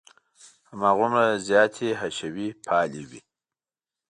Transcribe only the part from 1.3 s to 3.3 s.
زیاتې حشوي پالې وې.